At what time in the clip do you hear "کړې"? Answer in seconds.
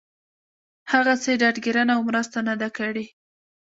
2.77-3.05